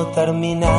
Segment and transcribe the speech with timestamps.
[0.00, 0.72] no termina,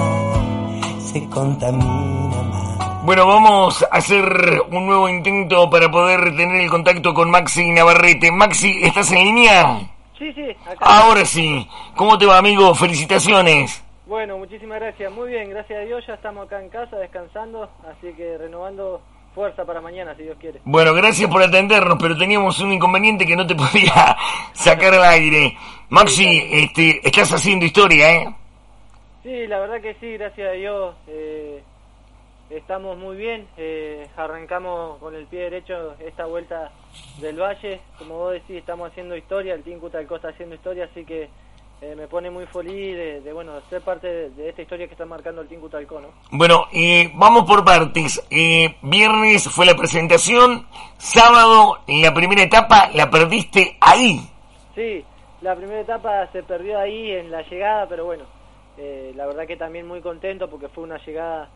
[1.00, 3.06] se contamina más.
[3.06, 4.24] Bueno, vamos a hacer
[4.72, 8.32] un nuevo intento para poder tener el contacto con Maxi Navarrete.
[8.32, 9.80] Maxi, ¿estás en línea?
[10.18, 10.78] Sí, sí, acá.
[10.80, 11.68] Ahora sí.
[11.96, 12.74] ¿Cómo te va, amigo?
[12.74, 13.84] Felicitaciones.
[14.08, 15.12] Bueno, muchísimas gracias.
[15.12, 19.02] Muy bien, gracias a Dios ya estamos acá en casa descansando, así que renovando
[19.36, 20.62] fuerza para mañana, si Dios quiere.
[20.66, 24.18] Bueno, gracias por atendernos, pero teníamos un inconveniente que no te podía
[24.54, 25.56] sacar al aire.
[25.90, 28.36] Maxi, este, estás haciendo historia, ¿eh?
[29.24, 30.96] Sí, la verdad que sí, gracias a Dios.
[31.08, 31.64] Eh,
[32.50, 33.48] estamos muy bien.
[33.58, 36.72] Eh, arrancamos con el pie derecho esta vuelta
[37.20, 37.82] del Valle.
[37.98, 39.54] Como vos decís, estamos haciendo historia.
[39.54, 41.30] El Team Cutalco está haciendo historia, así que
[41.84, 45.42] eh, me pone muy feliz de, bueno ser parte de, esta historia que está marcando
[45.42, 46.10] el Team Cutalco, ¿no?
[46.30, 48.24] Bueno, eh, vamos por partes.
[48.30, 50.68] Eh, viernes fue la presentación,
[51.00, 54.22] sábado en la primera etapa la perdiste ahí.
[54.76, 55.04] Sí,
[55.42, 58.26] la primera etapa se perdió ahí en la llegada, pero bueno,
[58.78, 61.52] la verdad que también muy contento porque fue una llegada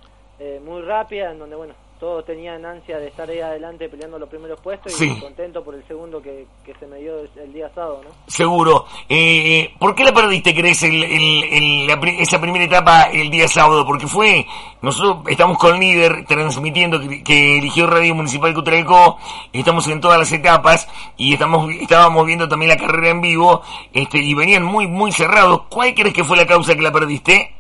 [0.62, 4.60] muy rápida en donde bueno todos tenían ansia de estar ahí adelante peleando los primeros
[4.60, 6.46] puestos y contento por el segundo que,
[6.80, 8.10] se me dio el día sábado, ¿no?
[8.28, 8.86] Seguro.
[9.08, 13.86] Eh, ¿Por qué la perdiste, crees, el, el, esa primera etapa el día sábado?
[13.86, 14.46] Porque fue,
[14.82, 19.18] nosotros estamos con el líder transmitiendo que, eligió Radio Municipal Cutralcó,
[19.54, 23.62] estamos en todas las etapas y estamos estábamos viendo también la carrera en vivo
[23.94, 25.64] este y venían muy, muy cerrados.
[25.70, 27.56] ¿Cuál crees que fue la causa que la perdiste?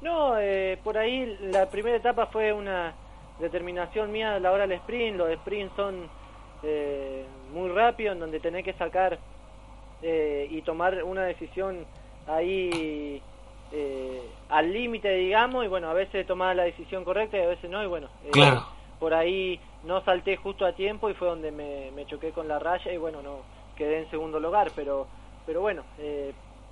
[0.00, 2.94] No, eh, por ahí la primera etapa fue una
[3.38, 5.16] determinación mía a la hora del sprint.
[5.16, 6.08] Los sprints son
[6.62, 9.18] eh, muy rápidos, en donde tenés que sacar
[10.02, 11.84] eh, y tomar una decisión
[12.26, 13.22] ahí
[13.72, 17.70] eh, al límite, digamos, y bueno, a veces tomaba la decisión correcta y a veces
[17.70, 18.08] no, y bueno,
[18.98, 22.58] por ahí no salté justo a tiempo y fue donde me, me, choqué con la
[22.58, 23.40] raya y bueno, no
[23.76, 25.06] quedé en segundo lugar, pero,
[25.44, 25.82] pero bueno,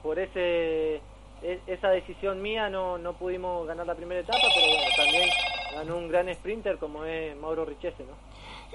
[0.03, 1.01] por ese
[1.43, 5.29] esa decisión mía no, no pudimos ganar la primera etapa, pero bueno, también
[5.75, 8.13] ganó un gran sprinter como es Mauro Richese, ¿no?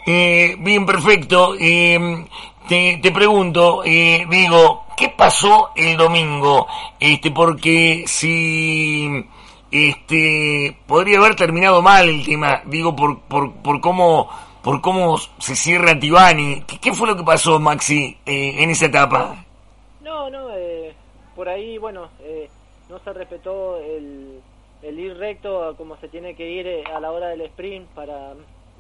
[0.06, 1.56] Eh, bien, perfecto.
[1.60, 2.26] Eh,
[2.68, 6.68] te, te, pregunto, eh, digo, ¿qué pasó el domingo?
[7.00, 9.26] Este, porque si
[9.72, 14.30] este podría haber terminado mal el tema, digo, por, por, por cómo
[14.62, 16.62] por cómo se cierra Tibani.
[16.68, 19.46] ¿Qué, qué fue lo que pasó, Maxi, eh, en esa etapa?
[20.02, 20.94] No, no, eh,
[21.36, 22.50] por ahí, bueno, eh,
[22.90, 24.42] no se respetó el,
[24.82, 28.34] el ir recto como se tiene que ir eh, a la hora del sprint para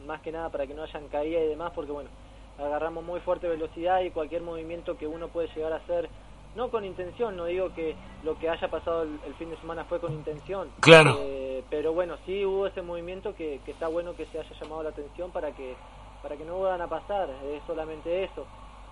[0.06, 2.10] más que nada para que no hayan caída y demás porque bueno
[2.58, 6.10] agarramos muy fuerte velocidad y cualquier movimiento que uno puede llegar a hacer
[6.56, 10.00] no con intención no digo que lo que haya pasado el, fin de semana fue
[10.00, 11.18] con intención claro.
[11.20, 14.84] eh, pero bueno sí hubo ese movimiento que, que, está bueno que se haya llamado
[14.84, 15.76] la atención para que
[16.24, 18.46] para que no vuelvan a pasar es solamente eso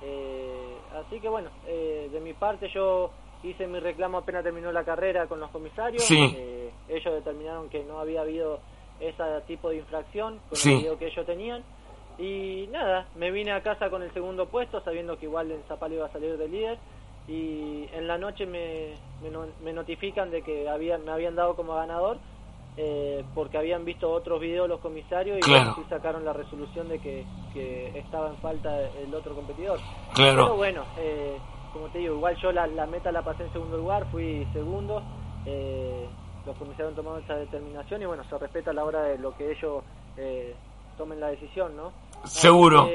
[0.04, 3.12] eh, así que bueno de mi parte yo
[3.44, 6.10] hice mi reclamo apenas terminó la carrera con los comisarios.
[6.12, 8.60] Eh, ellos determinaron que no había habido
[9.00, 11.64] ese tipo de infracción con el video que ellos tenían.
[12.18, 15.94] Y nada, me vine a casa con el segundo puesto, sabiendo que igual en Zapal
[15.94, 16.78] iba a salir de líder.
[17.28, 18.94] Y en la noche me,
[19.62, 22.18] me, notifican de que había, me habían dado como ganador.
[22.80, 27.26] Eh, porque habían visto otros videos los comisarios y así sacaron la resolución de que,
[27.52, 29.80] que estaba en falta el otro competidor.
[30.14, 30.44] Claro.
[30.44, 31.40] Pero bueno, eh,
[31.78, 35.02] como te digo, igual yo la, meta la pasé en segundo lugar, fui segundo.
[35.46, 36.08] Eh,
[36.46, 39.36] los comisarios han tomado esa determinación y bueno, se respeta a la hora de lo
[39.38, 39.84] que ellos
[40.18, 40.56] eh,
[40.98, 41.92] tomen la decisión, ¿no?
[42.26, 42.90] Seguro.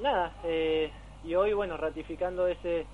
[0.00, 0.90] nada, eh,
[1.24, 2.86] y hoy, bueno, ratificando ese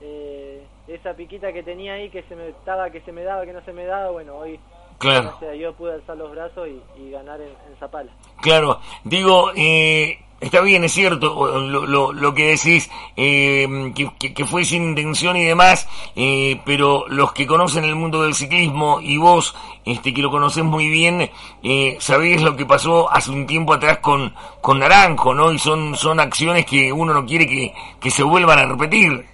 [0.00, 3.52] eh, esa piquita que tenía ahí, que se me estaba, que se me daba, que
[3.52, 4.58] no se me daba, bueno, hoy
[5.00, 5.38] Claro.
[5.58, 8.12] yo pude alzar los brazos y, ganar en, en, Zapala.
[8.42, 14.44] Claro, digo, eh, está bien, es cierto lo, lo, lo que decís, eh, que, que,
[14.44, 19.16] fue sin intención y demás, eh, pero los que conocen el mundo del ciclismo y
[19.16, 19.56] vos,
[19.86, 21.30] este, que lo conocés muy bien,
[21.62, 25.50] eh, sabés lo que pasó hace un tiempo atrás con, con Naranjo, ¿no?
[25.50, 29.24] Y son, son acciones que uno no quiere que, que se vuelvan a repetir.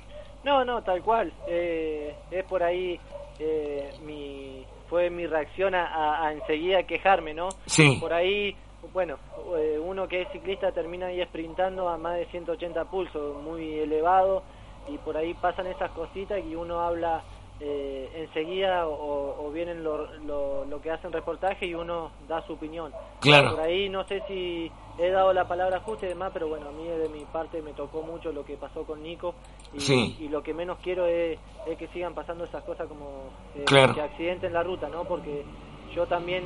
[0.45, 1.33] No, no, tal cual.
[1.49, 3.01] Eh, es por ahí
[3.41, 4.56] eh, mi
[4.89, 7.49] fue mi reacción a, a, enseguida quejarme, ¿no?
[7.67, 7.99] Sí.
[8.01, 8.57] Por ahí,
[8.93, 9.19] bueno,
[9.59, 14.43] eh, uno que es ciclista termina ahí sprintando a más de 180 pulsos, muy elevado,
[14.89, 17.23] y por ahí pasan esas cositas y uno habla
[17.61, 20.07] eh, enseguida o, vienen lo,
[20.67, 22.93] lo, que hacen reportaje y uno da su opinión.
[23.21, 23.53] Claro.
[23.53, 26.73] Por ahí no sé si he dado la palabra justa y demás, pero bueno, a
[26.73, 29.35] mí de mi parte me tocó mucho lo que pasó con Nico
[29.73, 31.39] y, y lo que menos quiero es,
[31.79, 35.05] que sigan pasando esas cosas como eh, que accidenten la ruta, ¿no?
[35.05, 35.45] Porque
[35.97, 36.45] yo también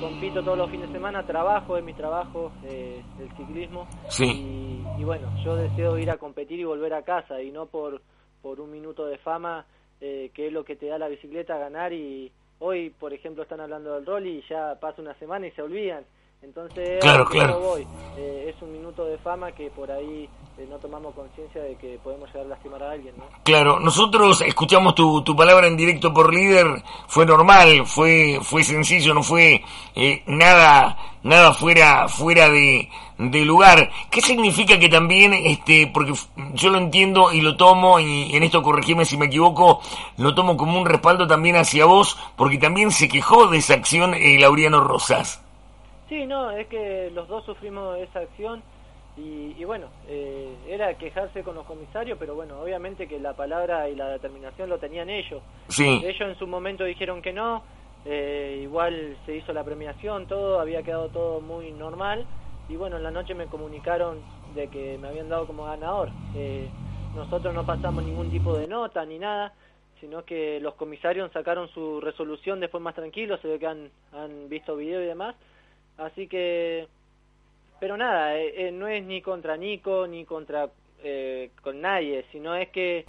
[0.00, 3.88] compito todos los fines de semana, trabajo, es mi trabajo, eh, el ciclismo.
[4.08, 4.84] Sí.
[4.98, 8.00] Y, bueno, yo deseo ir a competir y volver a casa y no por,
[8.40, 9.66] por un minuto de fama,
[10.02, 13.60] eh, que es lo que te da la bicicleta, ganar y, hoy, por ejemplo, están
[13.60, 16.04] hablando del rol y ya pasa una semana y se olvidan.
[16.42, 17.60] Entonces, claro, claro.
[17.60, 17.86] Voy.
[18.16, 20.28] Eh, es un minuto de fama que por ahí
[20.58, 23.24] eh, no tomamos conciencia de que podemos llegar a lastimar a alguien, ¿no?
[23.44, 29.14] Claro, nosotros escuchamos tu, tu palabra en directo por líder, fue normal, fue fue sencillo,
[29.14, 29.62] no fue
[29.94, 32.88] eh, nada nada fuera fuera de,
[33.18, 33.90] de lugar.
[34.10, 36.12] ¿Qué significa que también, este, porque
[36.54, 39.80] yo lo entiendo y lo tomo, y en esto corregime si me equivoco,
[40.16, 44.12] lo tomo como un respaldo también hacia vos, porque también se quejó de esa acción
[44.14, 45.40] eh, Laureano Rosas.
[46.12, 48.62] Sí, no, es que los dos sufrimos esa acción
[49.16, 53.94] y, bueno, eh, era quejarse con los comisarios, pero bueno, obviamente que la palabra y
[53.94, 55.42] la determinación lo tenían ellos.
[55.68, 56.02] Sí.
[56.04, 57.62] Ellos en su momento dijeron que no,
[58.04, 62.26] eh, igual se hizo la premiación, todo, había quedado todo muy normal
[62.68, 64.20] y bueno, en la noche me comunicaron
[64.54, 66.10] de que me habían dado como ganador.
[66.36, 66.68] Eh,
[67.16, 69.54] nosotros no pasamos ningún tipo de nota ni nada,
[69.98, 74.50] sino que los comisarios sacaron su resolución después más tranquilos, se ve que han, han
[74.50, 75.36] visto video y demás,
[76.04, 76.88] así que
[77.82, 80.68] pero nada, eh, eh, no es ni contra Nico ni contra
[81.02, 83.04] eh, con nadie, sino es que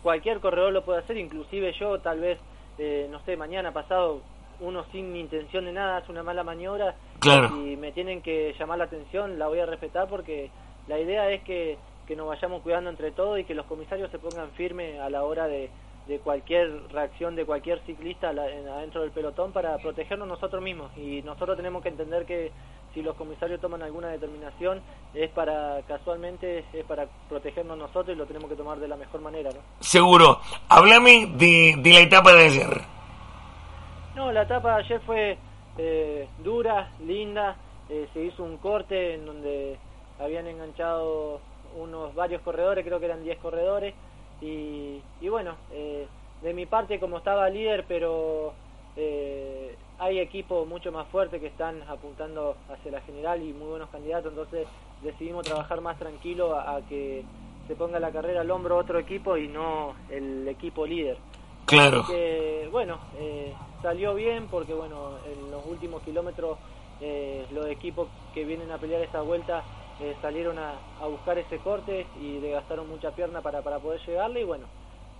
[0.00, 2.38] cualquier corredor lo puede hacer, inclusive yo tal vez,
[3.10, 4.20] no sé, mañana pasado
[4.60, 6.94] uno sin intención de nada hace una mala maniobra
[7.24, 10.52] y me tienen que llamar la atención, la voy a respetar porque
[10.86, 11.76] la idea es que,
[12.06, 15.24] que nos vayamos cuidando entre todos y que los comisarios se pongan firmes a la
[15.24, 15.68] hora de,
[16.06, 20.90] de cualquier reacción de cualquier ciclista adentro del pelotón para protegernos nosotros mismos.
[20.96, 22.52] Y nosotros tenemos que entender que
[22.92, 24.80] si los comisarios toman alguna determinación
[25.14, 29.20] es para casualmente es para protegernos nosotros y lo tenemos que tomar de la mejor
[29.20, 29.60] manera ¿no?
[29.80, 30.38] seguro.
[30.68, 32.80] Háblame de, de la etapa de ayer.
[34.14, 35.38] No la etapa de ayer fue
[35.78, 37.56] eh, dura linda.
[37.88, 39.76] Eh, se hizo un corte en donde
[40.20, 41.40] habían enganchado
[41.76, 43.94] unos varios corredores creo que eran 10 corredores
[44.40, 46.06] y, y bueno eh,
[46.42, 48.54] de mi parte como estaba líder pero
[48.96, 53.90] eh, hay equipos mucho más fuertes que están apuntando hacia la general y muy buenos
[53.90, 54.66] candidatos, entonces
[55.02, 57.24] decidimos trabajar más tranquilo a, que
[57.66, 61.16] se ponga la carrera al hombro otro equipo y no el equipo líder.
[61.66, 62.04] Claro.
[62.06, 66.58] que, bueno, eh, salió bien porque bueno, en los últimos kilómetros
[67.00, 69.64] eh, los equipos que vienen a pelear esta vuelta
[70.00, 74.00] eh, salieron a, a, buscar ese corte y le gastaron mucha pierna para, para poder
[74.06, 74.66] llegarle y bueno,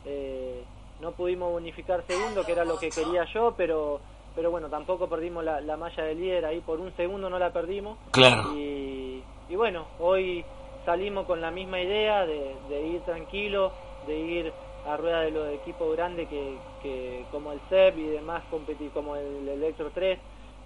[0.04, 0.64] eh,
[1.00, 4.00] no pudimos bonificar segundo, que era lo que quería yo, pero
[4.34, 7.98] pero bueno, tampoco perdimos la, malla de líder ahí por un segundo, no la perdimos.
[8.10, 8.52] Claro.
[8.56, 10.44] Y, bueno, hoy
[10.84, 13.72] salimos con la misma idea de, ir tranquilo,
[14.08, 14.52] de ir
[14.88, 19.14] a rueda de los equipos grandes que, que como el CEP y demás, competir como
[19.14, 20.18] el Electro 3.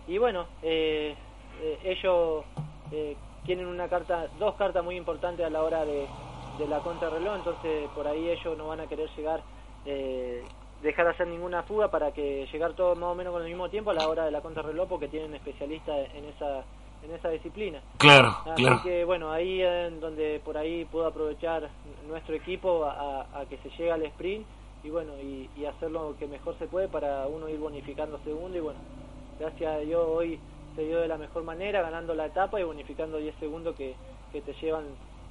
[0.07, 1.15] Y bueno, eh,
[1.61, 2.45] eh, ellos
[2.91, 6.07] eh, tienen una carta, dos cartas muy importantes a la hora de,
[6.59, 9.43] de la contrarreloj, entonces por ahí ellos no van a querer llegar
[9.85, 10.45] eh,
[10.83, 13.69] dejar de hacer ninguna fuga para que llegar todo más o menos con el mismo
[13.69, 16.65] tiempo a la hora de la contrarreloj porque tienen especialistas en esa
[17.03, 17.81] en esa disciplina.
[17.99, 21.71] Claro, Así que bueno, ahí en donde por ahí puedo aprovechar
[22.09, 24.45] nuestro equipo a, que se llegue al sprint
[24.83, 28.57] y bueno, y, y, hacer lo que mejor se puede para uno ir bonificando segundo
[28.57, 28.81] y bueno,
[29.39, 30.41] gracias a Dios hoy
[30.79, 33.97] se dio de la mejor manera, ganando la etapa y bonificando 10 segundos que,
[34.31, 34.85] que te llevan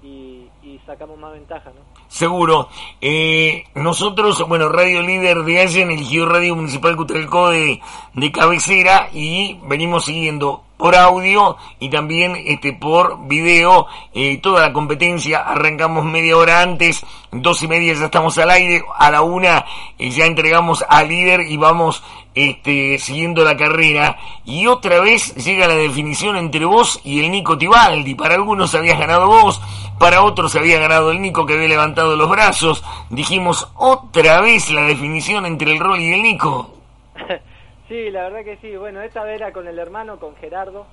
[0.03, 0.49] y,
[0.85, 1.79] sacamos más ventaja, ¿no?
[2.09, 2.67] Seguro.
[2.99, 7.79] Eh, nosotros, bueno, Radio Líder de Allen eligió Radio Municipal Cutralcó de,
[8.13, 13.87] de cabecera y venimos siguiendo por audio y también este por video.
[14.13, 18.83] Eh, toda la competencia arrancamos media hora antes dos y media ya estamos al aire
[18.95, 19.65] a la una
[19.99, 22.03] eh, ya entregamos al líder y vamos
[22.35, 24.17] este siguiendo la carrera.
[24.45, 28.15] Y otra vez llega la definición entre vos y el Nico Tibaldi.
[28.15, 29.59] Para algunos habías ganado vos
[29.99, 32.83] para otros había ganado el Nico que había levantado los brazos.
[33.09, 36.69] Dijimos otra vez la definición entre el rol y el Nico
[37.87, 38.75] Sí, la verdad que sí.
[38.75, 40.85] Bueno, esta vez era con el hermano, con Gerardo.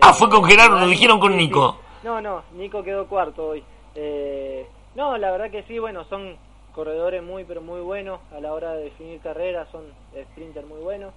[0.00, 1.78] ah, fue con Gerardo, lo dijeron con Nico.
[2.02, 3.62] No, no, Nico quedó cuarto hoy.
[3.94, 6.36] Eh, no, la verdad que sí, bueno, son
[6.74, 9.84] corredores muy, pero muy buenos a la hora de definir carreras, son
[10.32, 11.12] sprinters muy buenos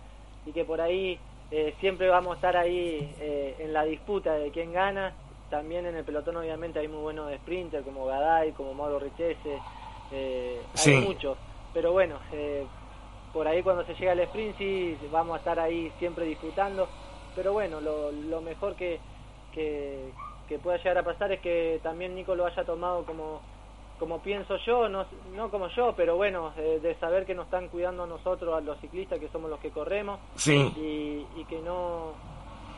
[0.46, 1.18] y que por ahí
[1.50, 5.14] eh, siempre vamos a estar ahí eh, en la disputa de quién gana.
[5.50, 9.60] También en el pelotón obviamente hay muy buenos sprinters como Gaday, como Mauro Richese,
[10.12, 11.38] hay muchos.
[11.74, 12.20] Pero bueno,
[13.36, 16.88] por ahí cuando se llega al sprint sí vamos a estar ahí siempre disfrutando,
[17.36, 18.98] pero bueno, lo, lo mejor que,
[19.52, 20.14] que,
[20.64, 23.42] pueda llegar a pasar es que también Nico lo haya tomado como,
[24.00, 27.68] como pienso yo, no, no como yo, pero bueno, eh, de saber que nos están
[27.68, 32.14] cuidando a nosotros, a los ciclistas, que somos los que corremos, y, y que no...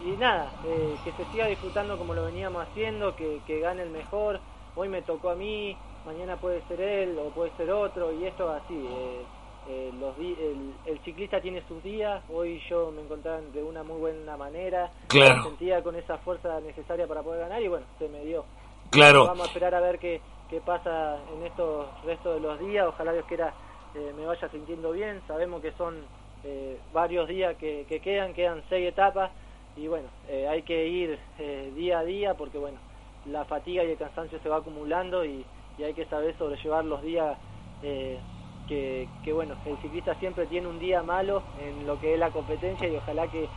[0.03, 3.91] Y nada, eh, que se siga disfrutando como lo veníamos haciendo, que, que gane el
[3.91, 4.39] mejor,
[4.75, 8.49] hoy me tocó a mí, mañana puede ser él o puede ser otro, y esto
[8.49, 8.73] así.
[8.73, 9.21] Eh,
[9.69, 13.99] eh, los el, el, ciclista tiene sus días, hoy yo me encontraba de una muy
[13.99, 15.37] buena manera, claro.
[15.37, 18.45] me sentía con esa fuerza necesaria para poder ganar y bueno, se me dio.
[18.89, 19.25] Claro.
[19.25, 23.11] Vamos a esperar a ver qué, qué pasa en estos restos de los días, ojalá
[23.13, 23.53] Dios quiera
[23.95, 25.95] eh, me vaya sintiendo bien, sabemos que son
[26.43, 29.31] eh, varios días que, que, quedan, quedan seis etapas
[29.75, 32.79] y bueno, eh, hay que ir eh, día a día porque bueno,
[33.25, 35.45] la fatiga y el cansancio se va acumulando y,
[35.77, 37.37] y hay que saber sobrellevar los días
[37.83, 38.19] eh,
[38.67, 42.31] que, que, bueno, el ciclista siempre tiene un día malo en lo que es la
[42.31, 43.47] competencia y ojalá que,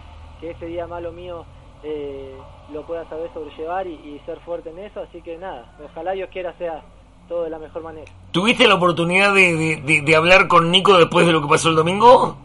[0.41, 1.45] que ese día malo mío
[1.83, 2.35] eh,
[2.73, 6.29] lo pueda saber sobrellevar y, y, ser fuerte en eso, así que nada, ojalá Dios
[6.31, 6.83] quiera sea
[7.29, 8.11] todo de la mejor manera.
[8.33, 11.69] ¿Tuviste la oportunidad de, de, de, de hablar con Nico después de lo que pasó
[11.69, 12.37] el domingo?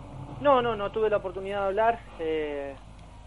[0.42, 2.76] No, no, no tuve la oportunidad de hablar, eh,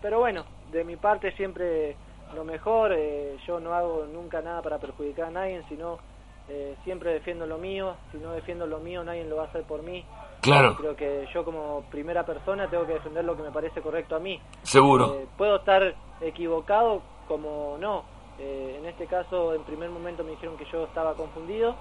[0.00, 1.96] pero bueno, de mi parte siempre
[2.34, 5.98] lo mejor, eh, yo no hago nunca nada para perjudicar a nadie, sino
[6.48, 9.64] eh, siempre defiendo lo mío, si no defiendo lo mío nadie lo va a hacer
[9.64, 10.04] por mí.
[10.40, 10.76] Claro.
[10.76, 14.20] Creo que yo como primera persona tengo que defender lo que me parece correcto a
[14.20, 14.40] mí.
[14.62, 15.14] Seguro.
[15.14, 18.04] Eh, puedo estar equivocado como no.
[18.38, 21.74] Eh, en este caso, en primer momento me dijeron que yo estaba confundido,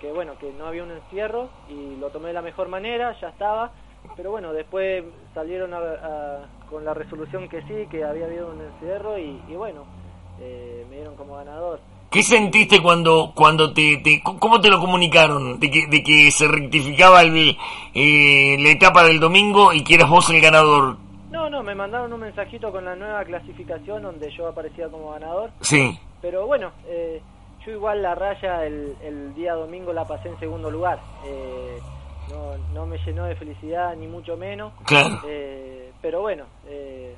[0.00, 3.30] que bueno, que no había un encierro y lo tomé de la mejor manera, ya
[3.30, 3.72] estaba.
[4.16, 5.02] Pero bueno, después
[5.32, 9.56] salieron a, a, con la resolución que sí, que había habido un encierro y, y
[9.56, 9.86] bueno,
[10.40, 11.80] eh, me dieron como ganador.
[12.14, 16.46] ¿Qué sentiste cuando cuando te, te cómo te lo comunicaron de que, de que se
[16.46, 17.58] rectificaba el,
[17.92, 20.96] eh, la etapa del domingo y que eras vos el ganador?
[21.32, 25.50] No, no, me mandaron un mensajito con la nueva clasificación donde yo aparecía como ganador.
[25.60, 25.98] Sí.
[26.22, 27.20] Pero bueno, eh,
[27.66, 31.00] yo igual la raya el, el, día domingo la pasé en segundo lugar.
[31.24, 31.80] Eh,
[32.30, 34.72] no, no me llenó de felicidad ni mucho menos.
[34.84, 35.18] Claro.
[35.26, 37.16] Eh, pero bueno, eh,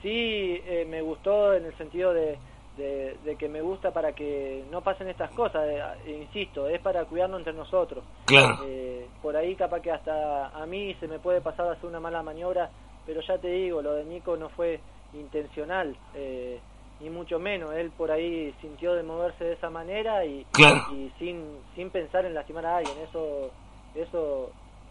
[0.00, 2.38] sí eh, me gustó en el sentido de,
[2.78, 5.64] de, de, que me gusta para que no pasen estas cosas.
[5.66, 8.04] Eh, insisto, es para cuidarnos entre nosotros.
[8.24, 8.60] Claro.
[8.64, 12.00] Eh, por ahí capaz que hasta a mí se me puede pasar a hacer una
[12.00, 12.70] mala maniobra,
[13.04, 14.80] pero ya te digo, lo de Nico no fue
[15.12, 15.96] intencional.
[16.14, 16.58] Eh,
[17.00, 20.82] ni mucho menos, él por ahí sintió de moverse de esa manera y, claro.
[20.92, 21.44] y sin,
[21.76, 23.52] sin pensar en lastimar a alguien, eso
[23.94, 24.50] eso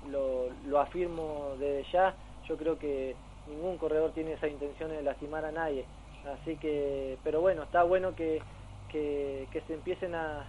[0.09, 2.15] lo, lo afirmo desde ya.
[2.47, 3.15] Yo creo que
[3.47, 5.85] ningún corredor tiene esa intención de lastimar a nadie.
[6.33, 8.41] Así que, pero bueno, está bueno que,
[8.89, 10.45] que, se empiecen a,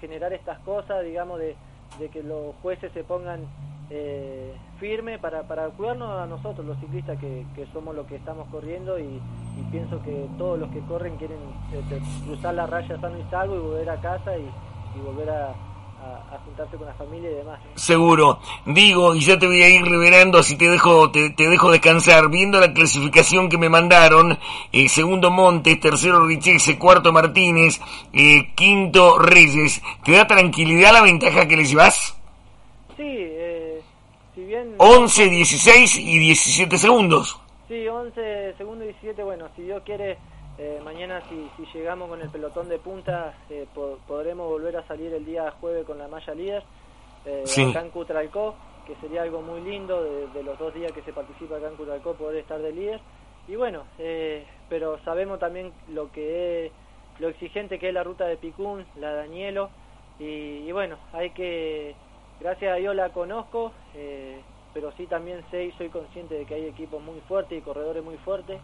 [0.00, 1.56] generar estas cosas, digamos, de,
[2.12, 3.40] que los jueces se pongan
[3.90, 8.98] eh, firme para, para cuidarnos a nosotros, los ciclistas, que, somos los que estamos corriendo
[8.98, 9.20] y,
[9.70, 11.38] pienso que todos los que corren quieren
[11.72, 15.54] eh, cruzar la raya sano y salvo y volver a casa y volver a,
[16.02, 17.60] a, a, juntarse con la familia y demás.
[17.74, 18.40] Seguro.
[18.66, 22.28] Digo, y ya te voy a ir revelando, así te dejo, te, te dejo descansar,
[22.28, 24.38] viendo la clasificación que me mandaron,
[24.72, 27.80] eh, segundo Montes, tercero Richese, cuarto Martínez,
[28.12, 32.16] eh, quinto Reyes, ¿te da tranquilidad la ventaja que le llevas?
[32.96, 33.80] Sí, eh,
[34.34, 34.74] si bien...
[34.78, 37.38] 11, 16 y 17 segundos.
[37.68, 40.18] Sí, 11 segundos y 17, bueno, si Dios quiere
[40.62, 44.86] eh, mañana si, si, llegamos con el pelotón de punta eh, po podremos volver a
[44.86, 46.62] salir el día jueves con la malla líder
[47.24, 47.68] eh, sí.
[47.68, 48.54] acá en Cutralcó,
[48.86, 51.74] que sería algo muy lindo de, de, los dos días que se participa acá en
[51.74, 53.00] Cutralcó poder estar de líder
[53.48, 56.72] y bueno, eh, pero sabemos también lo que es
[57.18, 59.68] lo exigente que es la ruta de Picún, la Danielo
[60.20, 61.96] y, y bueno, hay que
[62.38, 63.72] gracias a Dios la conozco
[64.74, 68.04] pero sí también sé y soy consciente de que hay equipos muy fuertes y corredores
[68.04, 68.60] muy fuertes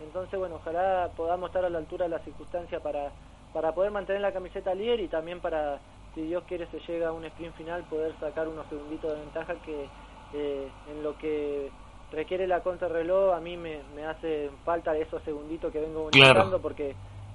[0.00, 3.10] entonces, bueno, ojalá podamos estar a la altura de las circunstancias para,
[3.52, 5.78] para poder mantener la camiseta líder y también para,
[6.14, 9.54] si Dios quiere, se llega a un sprint final, poder sacar unos segunditos de ventaja
[9.64, 9.88] que
[10.34, 11.70] eh, en lo que
[12.12, 16.34] requiere la contrarreloj a mí me, me hace falta esos segunditos que vengo claro.
[16.34, 16.94] buscando porque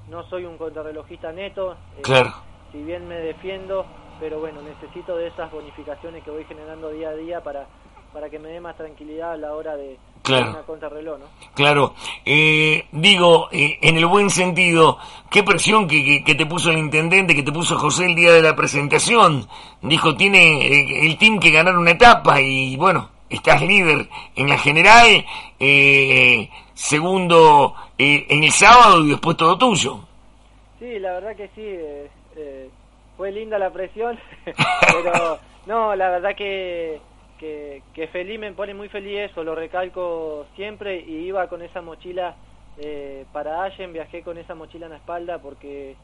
[0.10, 1.74] no soy un contrarrelojista neto.
[1.98, 2.32] Eh, claro.
[2.72, 3.86] Si bien me defiendo,
[4.20, 7.68] pero bueno, necesito de esas bonificaciones que voy generando día a día para,
[8.14, 10.52] para que me dé más tranquilidad a la hora de claro.
[10.52, 11.26] una contrarreloj, ¿no?
[11.54, 11.94] Claro.
[12.26, 14.98] Eh, digo, eh, en el buen sentido,
[15.30, 18.34] qué presión que, que, que, te puso el intendente, que te puso José el día
[18.34, 19.48] de la presentación.
[19.82, 24.58] Dijo, tiene eh, el team que ganar una etapa y bueno, estás líder en la
[24.58, 25.26] general,
[25.60, 30.00] eh, segundo eh, en el sábado y después todo tuyo.
[30.80, 32.42] Sí, la verdad que sí.
[33.18, 37.00] fue linda la presión, pero no, la verdad que
[37.42, 41.82] que, que, feliz, me pone muy feliz eso, lo recalco siempre y iba con esa
[41.82, 42.36] mochila
[42.78, 45.96] eh, para Allen, viajé con esa mochila en la espalda porque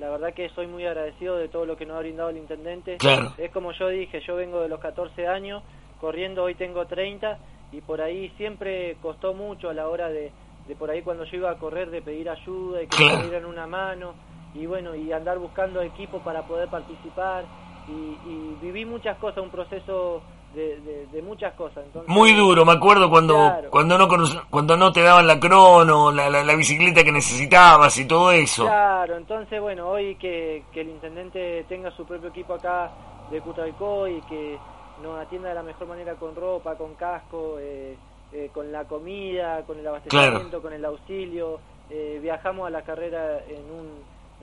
[0.00, 2.96] la verdad que soy muy agradecido de todo lo que nos ha brindado el intendente.
[2.96, 3.32] Claro.
[3.38, 5.62] Es como yo dije, yo vengo de los 14 años,
[6.00, 7.38] corriendo hoy tengo 30
[7.70, 10.32] y por ahí siempre costó mucho a la hora de,
[10.66, 13.18] de por ahí cuando yo iba a correr de pedir ayuda y que claro.
[13.18, 14.14] me dieran una mano
[14.56, 17.44] y bueno, y andar buscando equipo para poder participar
[17.86, 17.92] y,
[18.28, 20.20] y viví muchas cosas, un proceso
[20.54, 21.84] de, muchas cosas.
[22.06, 23.36] Muy duro, me acuerdo cuando
[23.70, 24.08] cuando no
[24.50, 28.64] cuando no te daban la crono, la, la, bicicleta que necesitabas y todo eso.
[28.64, 32.90] Claro, entonces bueno, hoy que, que el intendente tenga su propio equipo acá
[33.30, 34.58] de Cutralcó y que
[35.02, 37.96] nos atienda de la mejor manera con ropa, con casco, eh,
[38.32, 41.60] eh, con la comida, con el abastecimiento, con el auxilio.
[41.88, 43.88] Eh, viajamos a la carrera en un,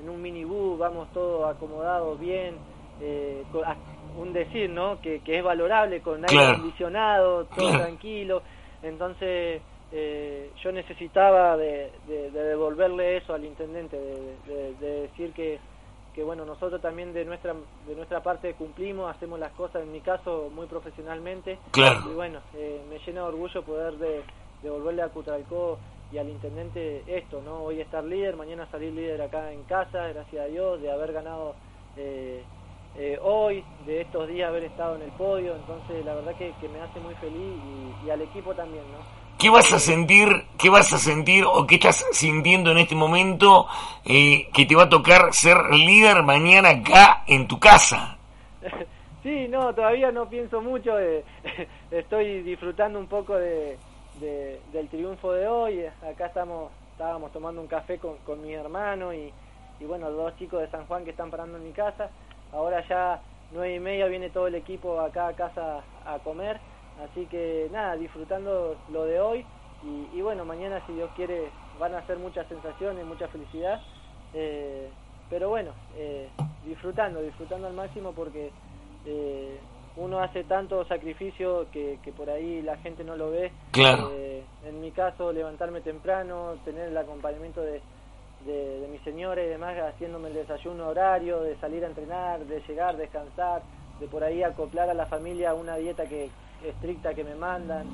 [0.02, 2.56] en un minibús, vamos todos acomodados bien.
[3.02, 3.44] Eh,
[4.18, 5.00] un decir, ¿no?
[5.00, 8.42] Que, que es valorable, con aire acondicionado, todo tranquilo.
[8.82, 9.62] Entonces,
[9.92, 15.60] eh, yo necesitaba de, devolverle eso al intendente, de, decir que,
[16.14, 17.54] que, bueno, nosotros también de nuestra,
[17.88, 21.60] de nuestra parte cumplimos, hacemos las cosas, en mi caso, muy profesionalmente.
[21.76, 23.94] Y bueno, eh, me llena de orgullo poder
[24.62, 25.78] devolverle a Cutralcó
[26.12, 27.64] y al intendente esto, ¿no?
[27.64, 31.56] Hoy estar líder, mañana salir líder acá en casa, gracias a Dios, de haber ganado
[31.98, 32.44] eh,
[33.00, 36.82] eh, hoy, de estos días haber estado en el podio, entonces la verdad que, me
[36.82, 37.56] hace muy feliz
[38.04, 38.98] y, al equipo también, ¿no?
[39.38, 40.28] ¿Qué vas a sentir,
[40.58, 43.68] qué vas a sentir o qué estás sintiendo en este momento
[44.04, 48.18] eh, que te va a tocar ser líder mañana acá en tu casa?
[49.22, 51.24] sí, no, todavía no pienso mucho, eh,
[51.92, 53.78] estoy disfrutando un poco de,
[54.20, 59.32] del triunfo de hoy, acá estamos, estábamos tomando un café con, con mi hermano y,
[59.80, 62.10] y bueno, dos chicos de San Juan que están parando en mi casa
[62.52, 66.60] Ahora ya nueve y media viene todo el equipo acá a casa a comer,
[67.04, 69.46] así que nada, disfrutando lo de hoy
[70.14, 71.50] y, bueno, mañana si Dios quiere
[71.80, 73.80] van a ser muchas sensaciones, mucha felicidad,
[74.34, 74.90] eh,
[75.30, 76.30] pero bueno, eh,
[76.66, 78.52] disfrutando, disfrutando al máximo porque
[79.06, 79.60] eh,
[79.96, 83.52] uno hace tanto sacrificio que, que, por ahí la gente no lo ve.
[83.72, 84.12] Claro.
[84.66, 87.82] en mi caso, levantarme temprano, tener el acompañamiento de
[88.48, 92.98] de, mis señores y demás haciéndome el desayuno horario, de salir a entrenar, de llegar,
[92.98, 93.62] descansar,
[94.00, 96.30] de por ahí acoplar a la familia una dieta que
[96.64, 97.86] estricta que me mandan,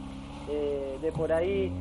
[0.50, 1.72] eh, de por ahí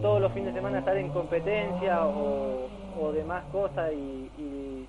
[0.00, 4.30] todos los fines de semana estar en competencia o, o demás cosas y,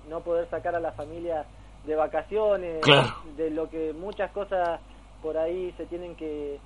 [0.08, 1.44] no poder sacar a la familia
[1.84, 2.80] de vacaciones,
[3.36, 4.80] de lo que muchas cosas
[5.22, 6.58] por ahí se tienen que,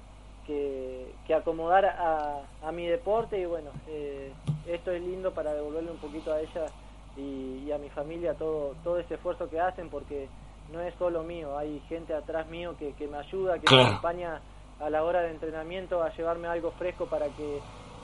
[0.46, 4.32] que, acomodar a, a, mi deporte y bueno, eh,
[4.66, 6.66] esto es lindo para devolverle un poquito a ella
[7.16, 10.28] y, a mi familia todo, todo ese esfuerzo que hacen porque
[10.70, 14.40] no es solo mío, hay gente atrás mío que, que me ayuda, que me acompaña
[14.80, 17.60] a la hora de entrenamiento a llevarme algo fresco para que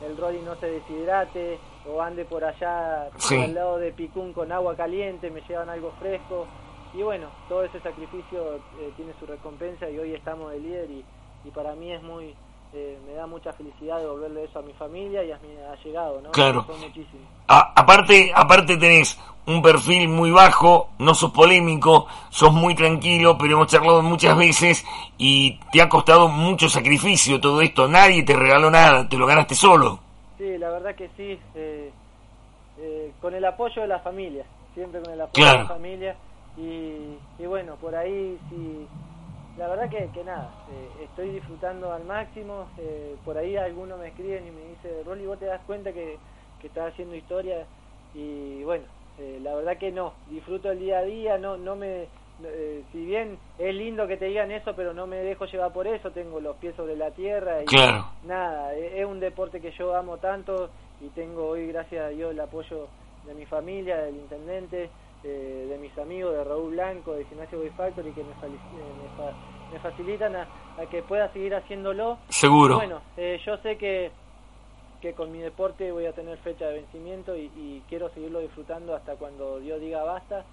[0.06, 4.76] el Rolly no se deshidrate o ande por allá al lado de Picún con agua
[4.76, 6.46] caliente, me llevan algo fresco.
[6.94, 11.04] Y bueno, todo ese sacrificio eh, tiene su recompensa y hoy estamos de líder y,
[11.48, 12.34] y para mí es muy,
[12.74, 16.30] eh, me da mucha felicidad devolverle eso a mi familia y a mi allegado, ¿no?
[16.30, 16.66] Claro.
[17.46, 23.68] aparte, aparte tenés un perfil muy bajo, no sos polémico, sos muy tranquilo, pero hemos
[23.68, 24.84] charlado muchas veces
[25.16, 29.54] y te ha costado mucho sacrificio todo esto, nadie te regaló nada, te lo ganaste
[29.54, 30.00] solo.
[30.36, 31.90] Sí, la verdad que sí, eh,
[32.78, 36.16] eh, con el apoyo de la familia, siempre con el apoyo de la familia
[36.58, 38.86] y, y bueno, por ahí si
[39.58, 42.68] la verdad que, que nada, eh, estoy disfrutando al máximo.
[42.78, 46.16] Eh, por ahí algunos me escriben y me dice, Rolly, vos te das cuenta que,
[46.60, 47.66] que estás haciendo historia.
[48.14, 48.84] Y bueno,
[49.18, 52.06] eh, la verdad que no, disfruto el día a día, no, no me,
[52.92, 56.12] si bien es lindo que te digan eso, pero no me dejo llevar por eso,
[56.12, 57.66] tengo los pies sobre la tierra y
[58.26, 62.40] nada, es, un deporte que yo amo tanto y tengo hoy, gracias a Dios, el
[62.40, 62.86] apoyo
[63.26, 64.88] de mi familia, del intendente,
[65.24, 69.32] eh, de mis amigos de Raúl Blanco, de Gimnasio Boy Factory, que me, eh,
[69.72, 70.46] me, facilitan a,
[70.90, 72.18] que pueda seguir haciéndolo.
[72.28, 72.76] Seguro.
[72.76, 74.12] bueno, eh, yo sé que,
[75.00, 79.16] que con mi deporte voy a tener fecha de vencimiento y, quiero seguirlo disfrutando hasta
[79.16, 80.44] cuando Dios diga basta.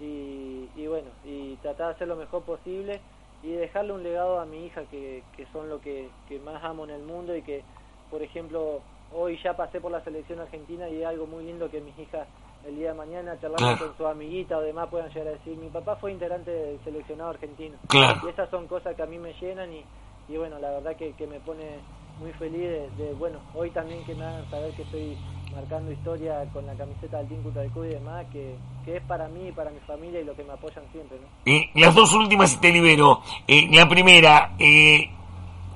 [0.00, 3.00] Y, bueno, y tratar de hacer lo mejor posible
[3.42, 6.84] y dejarle un legado a mi hija, que, que son lo que, que más amo
[6.84, 7.62] en el mundo y que,
[8.10, 8.80] por ejemplo,
[9.12, 12.26] hoy ya pasé por la selección argentina y es algo muy lindo que mis hijas
[12.66, 15.68] el día de mañana charlando con su amiguita o demás puedan llegar a decir, mi
[15.68, 17.76] papá fue integrante del seleccionado argentino.
[17.92, 19.84] Y esas son cosas que a mí me llenan y,
[20.28, 21.80] y bueno, la verdad que, que me pone
[22.18, 22.62] muy feliz
[22.96, 25.16] de, bueno, hoy también que me hagan saber que estoy
[25.54, 29.48] marcando historia con la camiseta del Team Cutralcó y demás, que, que es para mí
[29.48, 31.18] y para mi familia y lo que me apoyan siempre.
[31.20, 31.26] ¿no?
[31.52, 33.20] Eh, las dos últimas te libero.
[33.46, 35.10] Eh, la primera, eh,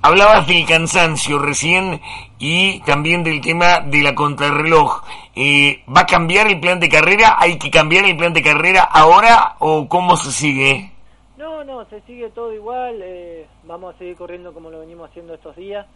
[0.00, 2.00] Hablabas del cansancio recién
[2.38, 5.02] y también del tema de la contrarreloj.
[5.40, 7.36] Eh, ¿Va a cambiar el plan de carrera?
[7.38, 10.90] ¿Hay que cambiar el plan de carrera ahora o cómo se sigue?
[11.36, 13.00] No, no, se sigue todo igual.
[13.00, 15.86] Eh, vamos a seguir corriendo como lo venimos haciendo estos días.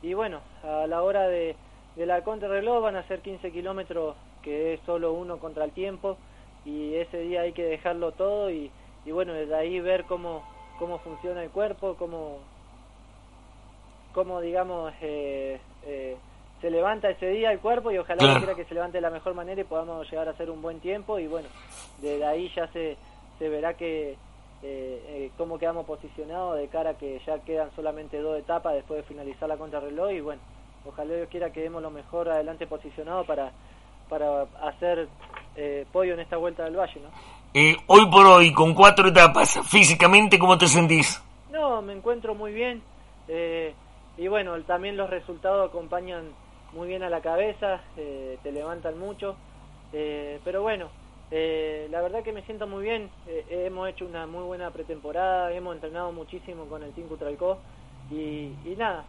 [0.00, 1.54] Y bueno, a la hora de,
[1.96, 6.16] de la contrarreloj van a ser 15 kilómetros, que es solo uno contra el tiempo.
[6.64, 8.70] Y ese día hay que dejarlo todo y,
[9.04, 10.42] bueno, desde ahí ver cómo,
[10.78, 12.38] cómo funciona el cuerpo, cómo
[14.14, 16.16] cómo digamos, eh, eh,
[16.60, 19.60] se levanta ese día el cuerpo y ojalá que se levante de la mejor manera
[19.60, 21.48] y podamos llegar a hacer un buen tiempo y bueno,
[21.98, 22.96] desde ahí ya se,
[23.38, 24.16] se verá que
[24.62, 29.08] eh, cómo quedamos posicionados de cara a que ya quedan solamente dos etapas después de
[29.08, 30.40] finalizar la contrarreloj y bueno,
[30.84, 33.52] ojalá Dios quiera que demos lo mejor adelante posicionado para,
[34.08, 35.08] para hacer
[35.56, 37.08] eh, pollo en esta vuelta del valle, ¿no?
[37.54, 41.22] Eh, hoy por hoy, con cuatro etapas, físicamente, ¿cómo te sentís?
[41.50, 42.82] No, me encuentro muy bien.
[43.26, 43.74] Eh,
[44.18, 46.24] y bueno, también los resultados acompañan
[46.72, 49.36] muy bien a la cabeza, eh, te levantan mucho.
[49.90, 50.90] pero bueno,
[51.30, 53.10] la verdad que me siento muy bien.
[53.26, 57.58] hemos hecho una muy buena pretemporada, hemos entrenado muchísimo con el Team Cutralcó.
[58.10, 59.04] Y, y nada,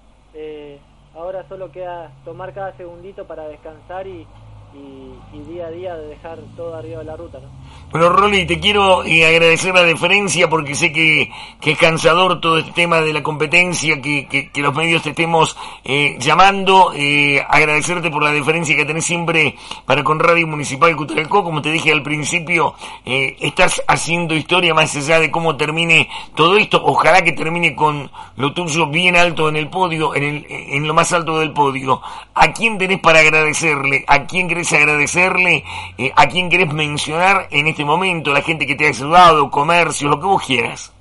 [1.15, 4.25] ahora solo queda tomar cada segundito para descansar y,
[4.73, 5.09] y,
[5.51, 7.39] día a día de dejar todo arriba de la ruta.
[7.39, 7.47] ¿no?
[7.91, 12.59] Bueno, Rolly, te quiero eh, agradecer la deferencia porque sé que, que, es cansador todo
[12.59, 16.91] este tema de la competencia, que, que, los medios te estemos eh, llamando.
[16.95, 19.55] Eh, agradecerte por la deferencia que tenés siempre
[19.85, 21.43] para con Radio Municipal Cutralcó.
[21.43, 26.57] Como te dije al principio, eh, estás haciendo historia más allá de cómo termine todo
[26.57, 26.81] esto.
[26.83, 30.93] Ojalá que termine con lo tuyo bien alto en el podio, en, el, en lo
[30.93, 32.01] más alto del podio.
[32.35, 34.05] ¿A quién tenés para agradecerle?
[34.07, 35.63] ¿A quién querés agradecerle?
[35.97, 38.33] Eh, ¿A quién querés mencionar en este momento?
[38.33, 40.93] La gente que te ha ayudado, comercio, lo que vos quieras.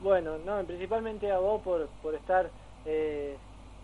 [0.00, 2.50] Bueno, no, principalmente a vos por, por estar
[2.86, 3.36] eh,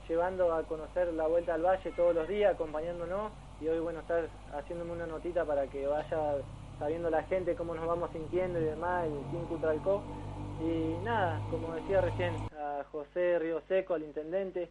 [0.08, 4.28] llevando a conocer la Vuelta al Valle todos los días, acompañándonos y hoy, bueno, estar
[4.56, 6.36] haciéndome una notita para que vaya
[6.78, 10.02] sabiendo la gente cómo nos vamos sintiendo y demás, el Team Cutralcó.
[10.60, 14.70] Y nada, como decía recién, a José Río Seco, al intendente,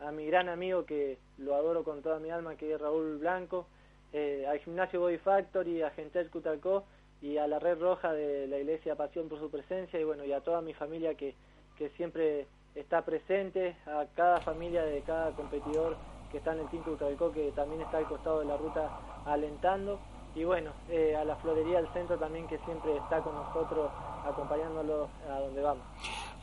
[0.00, 3.66] a mi gran amigo que lo adoro con toda mi alma, que es Raúl Blanco,
[4.12, 6.84] eh, al gimnasio Body Factory, a Gentel Cutalcó
[7.20, 10.32] y a la Red Roja de la Iglesia Pasión por su presencia y bueno, y
[10.32, 11.34] a toda mi familia que,
[11.76, 15.96] que siempre está presente, a cada familia de cada competidor
[16.30, 19.98] que está en el Team Cutalcó, que también está al costado de la ruta alentando
[20.34, 23.90] y bueno, eh, a la florería del centro también que siempre está con nosotros
[24.24, 25.84] acompañándolo a donde vamos.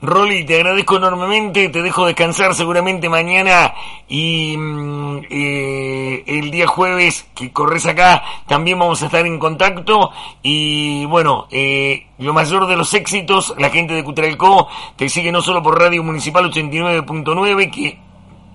[0.02, 3.74] Rolly, te agradezco enormemente, te dejo descansar seguramente mañana
[4.08, 10.12] y mm, eh, el día jueves que corres acá también vamos a estar en contacto
[10.42, 15.42] y bueno, eh, lo mayor de los éxitos, la gente de Cutralcó te sigue no
[15.42, 18.09] solo por Radio Municipal 89.9 que